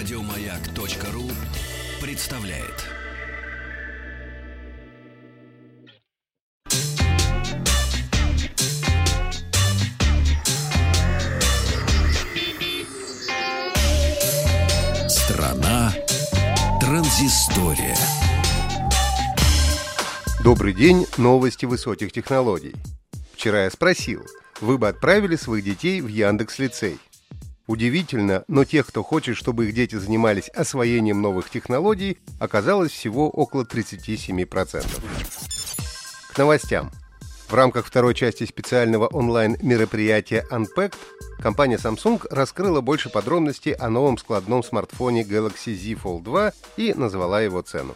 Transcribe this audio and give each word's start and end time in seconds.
Радиомаяк.ру 0.00 1.30
представляет. 2.00 2.86
Страна 15.10 15.92
транзистория. 16.80 17.94
Добрый 20.42 20.72
день, 20.72 21.04
новости 21.18 21.66
высоких 21.66 22.10
технологий. 22.10 22.74
Вчера 23.34 23.64
я 23.64 23.70
спросил, 23.70 24.24
вы 24.62 24.78
бы 24.78 24.88
отправили 24.88 25.36
своих 25.36 25.62
детей 25.62 26.00
в 26.00 26.06
Яндекс 26.06 26.58
лицей? 26.58 26.98
Удивительно, 27.70 28.42
но 28.48 28.64
тех, 28.64 28.88
кто 28.88 29.04
хочет, 29.04 29.36
чтобы 29.36 29.66
их 29.68 29.74
дети 29.76 29.94
занимались 29.94 30.48
освоением 30.48 31.22
новых 31.22 31.50
технологий, 31.50 32.18
оказалось 32.40 32.90
всего 32.90 33.30
около 33.30 33.62
37%. 33.62 34.84
К 36.34 36.38
новостям. 36.38 36.90
В 37.46 37.54
рамках 37.54 37.86
второй 37.86 38.14
части 38.16 38.44
специального 38.44 39.06
онлайн-мероприятия 39.06 40.44
Unpacked 40.50 40.96
компания 41.40 41.76
Samsung 41.76 42.26
раскрыла 42.28 42.80
больше 42.80 43.08
подробностей 43.08 43.74
о 43.74 43.88
новом 43.88 44.18
складном 44.18 44.64
смартфоне 44.64 45.22
Galaxy 45.22 45.72
Z 45.72 46.02
Fold 46.02 46.24
2 46.24 46.52
и 46.76 46.92
назвала 46.94 47.40
его 47.40 47.62
цену. 47.62 47.94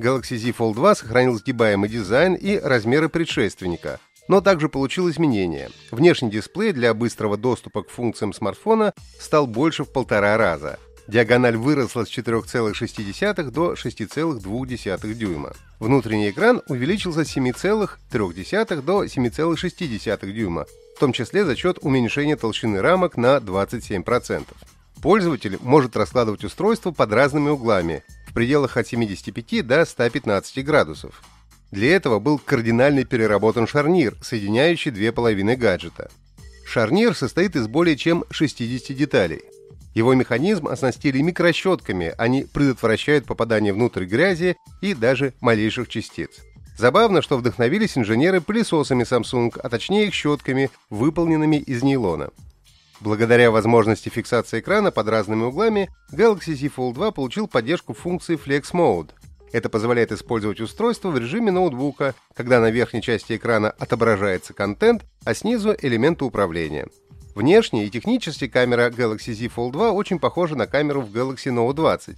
Galaxy 0.00 0.36
Z 0.36 0.48
Fold 0.48 0.74
2 0.74 0.96
сохранил 0.96 1.38
сгибаемый 1.38 1.88
дизайн 1.88 2.34
и 2.34 2.58
размеры 2.58 3.08
предшественника– 3.08 4.00
но 4.28 4.40
также 4.40 4.68
получил 4.68 5.10
изменения. 5.10 5.70
Внешний 5.90 6.30
дисплей 6.30 6.72
для 6.72 6.94
быстрого 6.94 7.36
доступа 7.36 7.82
к 7.82 7.90
функциям 7.90 8.32
смартфона 8.32 8.94
стал 9.18 9.46
больше 9.46 9.84
в 9.84 9.92
полтора 9.92 10.36
раза. 10.36 10.78
Диагональ 11.08 11.56
выросла 11.56 12.04
с 12.04 12.08
4,6 12.08 13.50
до 13.50 13.72
6,2 13.72 15.14
дюйма. 15.14 15.52
Внутренний 15.80 16.30
экран 16.30 16.62
увеличился 16.68 17.24
с 17.24 17.36
7,3 17.36 18.82
до 18.82 19.04
7,6 19.04 20.32
дюйма, 20.32 20.66
в 20.96 21.00
том 21.00 21.12
числе 21.12 21.44
за 21.44 21.56
счет 21.56 21.78
уменьшения 21.82 22.36
толщины 22.36 22.80
рамок 22.80 23.16
на 23.16 23.38
27%. 23.38 24.46
Пользователь 25.02 25.58
может 25.60 25.96
раскладывать 25.96 26.44
устройство 26.44 26.92
под 26.92 27.12
разными 27.12 27.48
углами, 27.48 28.04
в 28.28 28.32
пределах 28.32 28.76
от 28.76 28.86
75 28.86 29.66
до 29.66 29.84
115 29.84 30.64
градусов. 30.64 31.20
Для 31.72 31.96
этого 31.96 32.18
был 32.18 32.38
кардинально 32.38 33.04
переработан 33.04 33.66
шарнир, 33.66 34.14
соединяющий 34.20 34.90
две 34.90 35.10
половины 35.10 35.56
гаджета. 35.56 36.10
Шарнир 36.66 37.16
состоит 37.16 37.56
из 37.56 37.66
более 37.66 37.96
чем 37.96 38.24
60 38.30 38.94
деталей. 38.94 39.40
Его 39.94 40.12
механизм 40.12 40.68
оснастили 40.68 41.22
микрощетками, 41.22 42.14
они 42.18 42.44
предотвращают 42.44 43.24
попадание 43.24 43.72
внутрь 43.72 44.04
грязи 44.04 44.56
и 44.82 44.92
даже 44.92 45.32
малейших 45.40 45.88
частиц. 45.88 46.30
Забавно, 46.76 47.22
что 47.22 47.38
вдохновились 47.38 47.96
инженеры 47.96 48.42
пылесосами 48.42 49.04
Samsung, 49.04 49.58
а 49.58 49.68
точнее 49.70 50.08
их 50.08 50.14
щетками, 50.14 50.70
выполненными 50.90 51.56
из 51.56 51.82
нейлона. 51.82 52.30
Благодаря 53.00 53.50
возможности 53.50 54.10
фиксации 54.10 54.60
экрана 54.60 54.90
под 54.90 55.08
разными 55.08 55.44
углами, 55.44 55.88
Galaxy 56.12 56.54
Z 56.54 56.66
Fold 56.76 56.94
2 56.94 57.10
получил 57.12 57.48
поддержку 57.48 57.94
функции 57.94 58.38
Flex 58.38 58.72
Mode– 58.72 59.10
это 59.52 59.68
позволяет 59.68 60.12
использовать 60.12 60.60
устройство 60.60 61.10
в 61.10 61.18
режиме 61.18 61.50
ноутбука, 61.50 62.14
когда 62.34 62.60
на 62.60 62.70
верхней 62.70 63.02
части 63.02 63.36
экрана 63.36 63.70
отображается 63.70 64.54
контент, 64.54 65.04
а 65.24 65.34
снизу 65.34 65.74
элементы 65.80 66.24
управления. 66.24 66.88
Внешне 67.34 67.86
и 67.86 67.90
технически 67.90 68.46
камера 68.48 68.90
Galaxy 68.90 69.32
Z 69.32 69.46
Fold 69.46 69.72
2 69.72 69.92
очень 69.92 70.18
похожа 70.18 70.56
на 70.56 70.66
камеру 70.66 71.00
в 71.00 71.14
Galaxy 71.14 71.52
Note 71.52 71.74
20. 71.74 72.16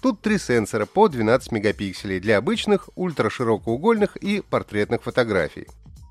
Тут 0.00 0.20
три 0.20 0.38
сенсора 0.38 0.86
по 0.86 1.08
12 1.08 1.52
мегапикселей 1.52 2.20
для 2.20 2.38
обычных, 2.38 2.88
ультраширокоугольных 2.94 4.16
и 4.16 4.42
портретных 4.42 5.02
фотографий. 5.02 5.66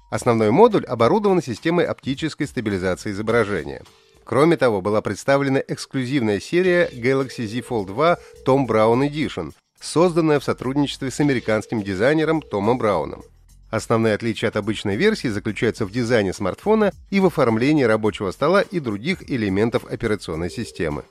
Основной 0.10 0.52
модуль 0.52 0.86
оборудован 0.86 1.42
системой 1.42 1.86
оптической 1.86 2.46
стабилизации 2.46 3.12
изображения. 3.12 3.84
Кроме 4.24 4.58
того, 4.58 4.82
была 4.82 5.02
представлена 5.02 5.62
эксклюзивная 5.68 6.40
серия 6.40 6.88
Galaxy 6.94 7.48
Z 7.48 7.60
Fold 7.68 7.88
2 7.88 8.18
Tom 8.46 8.68
Brown 8.68 9.08
Edition, 9.10 9.54
созданная 9.84 10.40
в 10.40 10.44
сотрудничестве 10.44 11.12
с 11.12 11.20
американским 11.20 11.84
дизайнером 11.84 12.42
Томом 12.42 12.78
Брауном. 12.78 13.24
Основные 13.70 14.14
отличия 14.14 14.50
от 14.50 14.56
обычной 14.56 14.96
версии 14.96 15.28
заключаются 15.28 15.86
в 15.86 15.92
дизайне 15.92 16.32
смартфона 16.32 16.94
и 17.10 17.20
в 17.20 17.26
оформлении 17.26 17.84
рабочего 17.84 18.32
стола 18.32 18.62
и 18.62 18.80
других 18.80 19.30
элементов 19.30 19.86
операционной 19.86 20.50
системы. 20.50 21.04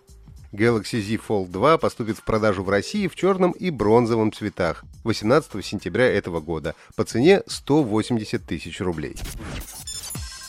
Galaxy 0.52 1.00
Z 1.00 1.18
Fold 1.26 1.48
2 1.48 1.78
поступит 1.78 2.18
в 2.18 2.24
продажу 2.24 2.62
в 2.62 2.70
России 2.70 3.08
в 3.08 3.16
черном 3.16 3.52
и 3.52 3.70
бронзовом 3.70 4.32
цветах 4.32 4.84
18 5.04 5.64
сентября 5.64 6.06
этого 6.06 6.40
года 6.40 6.74
по 6.94 7.04
цене 7.04 7.42
180 7.46 8.44
тысяч 8.44 8.80
рублей. 8.80 9.16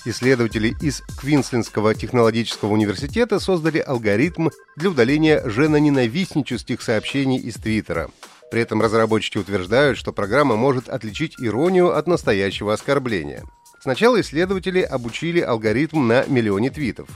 Исследователи 0.06 0.76
из 0.82 1.02
Квинслендского 1.18 1.96
технологического 1.96 2.74
университета 2.74 3.40
создали 3.40 3.80
алгоритм 3.80 4.50
для 4.76 4.90
удаления 4.90 5.42
женоненавистнических 5.48 6.82
сообщений 6.82 7.38
из 7.38 7.56
Твиттера. 7.56 8.12
При 8.52 8.62
этом 8.62 8.82
разработчики 8.82 9.38
утверждают, 9.38 9.98
что 9.98 10.12
программа 10.12 10.58
может 10.58 10.90
отличить 10.90 11.36
иронию 11.40 11.98
от 11.98 12.06
настоящего 12.08 12.74
оскорбления. 12.74 13.44
Сначала 13.82 14.20
исследователи 14.20 14.82
обучили 14.82 15.40
алгоритм 15.40 16.06
на 16.06 16.26
миллионе 16.26 16.70
твитов. 16.70 17.08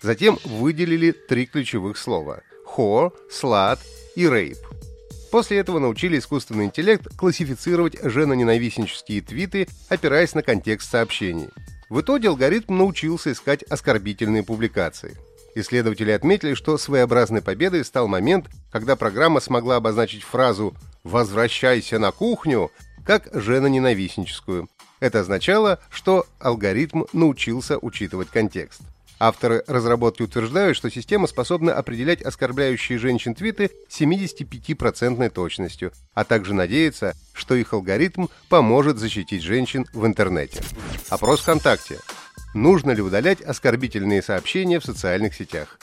Затем 0.00 0.38
выделили 0.44 1.10
три 1.10 1.46
ключевых 1.46 1.98
слова– 1.98 2.42
«хо», 2.64 3.12
«слад» 3.28 3.80
и 4.14 4.28
«рейп». 4.28 4.58
После 5.32 5.58
этого 5.58 5.80
научили 5.80 6.18
искусственный 6.18 6.66
интеллект 6.66 7.06
классифицировать 7.16 7.96
женоненавистнические 8.00 9.22
твиты, 9.22 9.66
опираясь 9.88 10.34
на 10.34 10.42
контекст 10.42 10.90
сообщений. 10.90 11.48
В 11.88 12.02
итоге 12.02 12.28
алгоритм 12.28 12.76
научился 12.76 13.32
искать 13.32 13.62
оскорбительные 13.62 14.42
публикации. 14.42 15.16
Исследователи 15.54 16.10
отметили, 16.10 16.54
что 16.54 16.76
своеобразной 16.76 17.40
победой 17.40 17.84
стал 17.84 18.08
момент, 18.08 18.46
когда 18.70 18.94
программа 18.94 19.40
смогла 19.40 19.76
обозначить 19.76 20.22
фразу 20.22 20.74
«возвращайся 21.02 21.98
на 21.98 22.12
кухню» 22.12 22.70
как 23.06 23.28
женоненавистническую. 23.32 24.68
Это 25.00 25.20
означало, 25.20 25.80
что 25.88 26.26
алгоритм 26.38 27.04
научился 27.14 27.78
учитывать 27.78 28.28
контекст. 28.28 28.82
Авторы 29.20 29.64
разработки 29.66 30.22
утверждают, 30.22 30.76
что 30.76 30.90
система 30.90 31.26
способна 31.26 31.74
определять 31.74 32.22
оскорбляющие 32.22 32.98
женщин 32.98 33.34
твиты 33.34 33.70
75% 33.90 35.30
точностью, 35.30 35.92
а 36.14 36.24
также 36.24 36.54
надеются, 36.54 37.14
что 37.32 37.54
их 37.54 37.72
алгоритм 37.72 38.26
поможет 38.48 38.98
защитить 38.98 39.42
женщин 39.42 39.86
в 39.92 40.06
интернете. 40.06 40.62
Опрос 41.08 41.40
ВКонтакте. 41.40 41.98
Нужно 42.54 42.92
ли 42.92 43.02
удалять 43.02 43.40
оскорбительные 43.40 44.22
сообщения 44.22 44.78
в 44.78 44.84
социальных 44.84 45.34
сетях? 45.34 45.78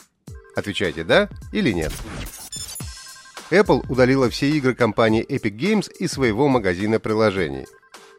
Отвечайте 0.56 1.04
«да» 1.04 1.28
или 1.52 1.72
«нет». 1.72 1.92
Apple 3.50 3.84
удалила 3.88 4.28
все 4.28 4.50
игры 4.50 4.74
компании 4.74 5.24
Epic 5.24 5.56
Games 5.56 5.92
из 6.00 6.12
своего 6.12 6.48
магазина 6.48 6.98
приложений. 6.98 7.66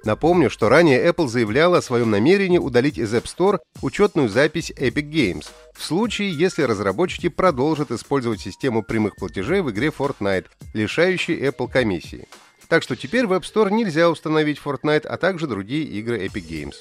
Напомню, 0.08 0.50
что 0.50 0.70
ранее 0.70 1.06
Apple 1.06 1.28
заявляла 1.28 1.80
о 1.80 1.82
своем 1.82 2.12
намерении 2.12 2.60
удалить 2.60 2.98
из 2.98 3.14
App 3.14 3.26
Store 3.26 3.60
учетную 3.82 4.30
запись 4.30 4.72
Epic 4.72 5.12
Games 5.12 5.48
в 5.76 5.84
случае, 5.84 6.32
если 6.32 6.64
разработчики 6.64 7.28
продолжат 7.28 7.92
использовать 7.92 8.40
систему 8.40 8.84
прямых 8.84 9.18
платежей 9.18 9.60
в 9.60 9.70
игре 9.70 9.90
Fortnite, 9.90 10.46
лишающей 10.74 11.38
Apple 11.38 11.70
комиссии. 11.70 12.26
Так 12.70 12.84
что 12.84 12.96
теперь 12.96 13.28
в 13.28 13.34
App 13.34 13.42
Store 13.42 13.70
нельзя 13.70 14.10
установить 14.10 14.62
Fortnite, 14.64 15.08
а 15.08 15.18
также 15.18 15.46
другие 15.46 15.84
игры 15.84 16.26
Epic 16.26 16.48
Games. 16.48 16.76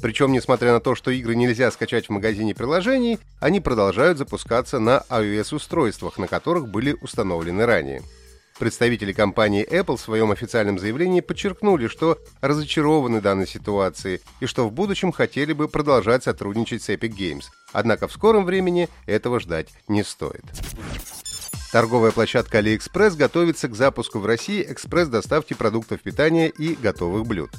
Причем, 0.00 0.32
несмотря 0.32 0.72
на 0.72 0.80
то, 0.80 0.94
что 0.94 1.10
игры 1.10 1.36
нельзя 1.36 1.70
скачать 1.70 2.06
в 2.06 2.12
магазине 2.12 2.54
приложений, 2.54 3.18
они 3.40 3.60
продолжают 3.60 4.16
запускаться 4.16 4.78
на 4.78 5.04
iOS-устройствах, 5.10 6.16
на 6.16 6.28
которых 6.28 6.68
были 6.68 6.96
установлены 7.02 7.66
ранее. 7.66 8.02
Представители 8.58 9.12
компании 9.12 9.66
Apple 9.68 9.96
в 9.96 10.00
своем 10.00 10.30
официальном 10.30 10.78
заявлении 10.78 11.20
подчеркнули, 11.20 11.88
что 11.88 12.18
разочарованы 12.40 13.20
данной 13.20 13.48
ситуацией 13.48 14.20
и 14.38 14.46
что 14.46 14.68
в 14.68 14.72
будущем 14.72 15.10
хотели 15.10 15.52
бы 15.52 15.66
продолжать 15.66 16.22
сотрудничать 16.22 16.82
с 16.82 16.88
Epic 16.88 17.16
Games. 17.16 17.44
Однако 17.72 18.06
в 18.06 18.12
скором 18.12 18.44
времени 18.44 18.88
этого 19.06 19.40
ждать 19.40 19.70
не 19.88 20.04
стоит. 20.04 20.44
Торговая 21.72 22.12
площадка 22.12 22.60
AliExpress 22.60 23.16
готовится 23.16 23.66
к 23.66 23.74
запуску 23.74 24.20
в 24.20 24.26
России 24.26 24.64
экспресс-доставки 24.68 25.54
продуктов 25.54 26.00
питания 26.00 26.48
и 26.48 26.76
готовых 26.76 27.26
блюд. 27.26 27.50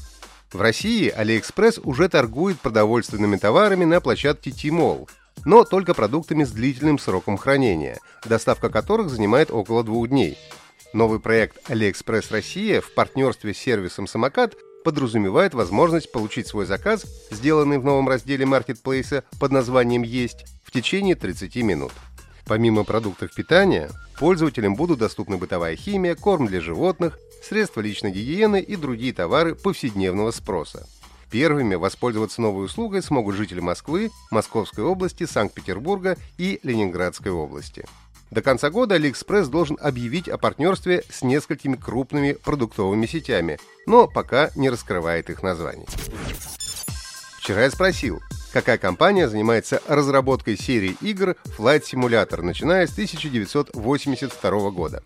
В 0.54 0.62
России 0.62 1.14
AliExpress 1.14 1.82
уже 1.84 2.08
торгует 2.08 2.62
продовольственными 2.62 3.36
товарами 3.36 3.84
на 3.84 4.00
площадке 4.00 4.52
Tmall, 4.52 5.10
но 5.44 5.66
только 5.66 5.94
продуктами 5.94 6.46
с 6.46 6.52
длительным 6.52 6.98
сроком 6.98 7.36
хранения, 7.36 8.00
доставка 8.24 8.70
которых 8.70 9.10
занимает 9.10 9.52
около 9.52 9.84
двух 9.84 10.08
дней. 10.08 10.38
Новый 10.96 11.20
проект 11.20 11.70
AliExpress 11.70 12.28
Россия 12.30 12.80
в 12.80 12.94
партнерстве 12.94 13.54
с 13.54 13.58
сервисом 13.58 14.08
«Самокат» 14.08 14.56
подразумевает 14.86 15.54
возможность 15.54 16.10
получить 16.10 16.48
свой 16.48 16.66
заказ, 16.66 17.06
сделанный 17.30 17.80
в 17.80 17.84
новом 17.84 18.08
разделе 18.08 18.46
маркетплейса 18.46 19.26
под 19.38 19.52
названием 19.52 20.04
«Есть», 20.04 20.46
в 20.64 20.72
течение 20.72 21.16
30 21.16 21.54
минут. 21.58 21.92
Помимо 22.46 22.86
продуктов 22.86 23.36
питания, 23.36 23.92
пользователям 24.18 24.76
будут 24.76 25.00
доступны 25.00 25.36
бытовая 25.36 25.76
химия, 25.76 26.16
корм 26.16 26.48
для 26.48 26.62
животных, 26.62 27.20
средства 27.44 27.82
личной 27.82 28.14
гигиены 28.14 28.62
и 28.62 28.78
другие 28.78 29.12
товары 29.12 29.54
повседневного 29.54 30.32
спроса. 30.32 30.88
Первыми 31.30 31.76
воспользоваться 31.76 32.42
новой 32.42 32.68
услугой 32.68 33.04
смогут 33.04 33.36
жители 33.36 33.60
Москвы, 33.60 34.12
Московской 34.32 34.86
области, 34.86 35.26
Санкт-Петербурга 35.26 36.16
и 36.38 36.62
Ленинградской 36.64 37.34
области. 37.34 37.86
До 38.36 38.42
конца 38.42 38.70
года 38.70 38.98
AliExpress 38.98 39.48
должен 39.48 39.78
объявить 39.80 40.28
о 40.28 40.38
партнерстве 40.38 41.06
с 41.10 41.22
несколькими 41.22 41.78
крупными 41.78 42.34
продуктовыми 42.34 43.06
сетями, 43.06 43.58
но 43.86 44.10
пока 44.10 44.52
не 44.58 44.70
раскрывает 44.70 45.30
их 45.30 45.42
названий. 45.42 45.88
Вчера 47.40 47.64
я 47.64 47.72
спросил, 47.72 48.22
какая 48.52 48.78
компания 48.78 49.30
занимается 49.30 49.82
разработкой 49.88 50.58
серии 50.58 50.98
игр 51.00 51.38
Flight 51.58 51.84
Simulator, 51.84 52.42
начиная 52.42 52.88
с 52.88 52.92
1982 52.92 54.70
года. 54.72 55.02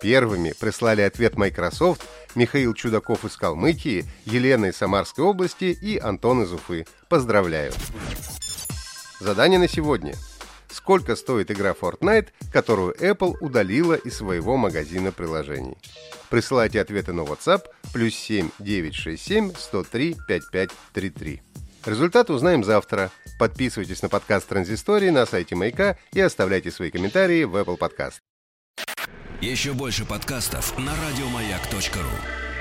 Первыми 0.00 0.54
прислали 0.56 1.00
ответ 1.00 1.36
Microsoft 1.36 2.02
Михаил 2.36 2.74
Чудаков 2.74 3.24
из 3.24 3.36
Калмыкии, 3.36 4.04
Елена 4.24 4.66
из 4.66 4.76
Самарской 4.76 5.24
области 5.24 5.76
и 5.82 5.98
Антон 5.98 6.44
из 6.44 6.52
Уфы. 6.52 6.86
Поздравляю! 7.08 7.72
Задание 9.18 9.58
на 9.58 9.68
сегодня. 9.68 10.14
Сколько 10.72 11.16
стоит 11.16 11.50
игра 11.50 11.74
Fortnite, 11.78 12.28
которую 12.50 12.94
Apple 12.94 13.36
удалила 13.40 13.94
из 13.94 14.16
своего 14.16 14.56
магазина 14.56 15.12
приложений? 15.12 15.76
Присылайте 16.30 16.80
ответы 16.80 17.12
на 17.12 17.20
WhatsApp 17.20 17.64
плюс 17.92 18.14
7 18.14 18.50
967 18.58 19.52
103 19.54 20.16
5533. 20.26 21.42
Результаты 21.84 22.32
узнаем 22.32 22.64
завтра. 22.64 23.10
Подписывайтесь 23.38 24.02
на 24.02 24.08
подкаст 24.08 24.48
Транзистории 24.48 25.10
на 25.10 25.26
сайте 25.26 25.56
Маяка 25.56 25.98
и 26.12 26.20
оставляйте 26.20 26.70
свои 26.70 26.90
комментарии 26.90 27.44
в 27.44 27.56
Apple 27.56 27.78
Podcast. 27.78 28.20
Еще 29.40 29.72
больше 29.72 30.04
подкастов 30.06 30.78
на 30.78 30.92
радиомаяк.ру. 30.92 32.51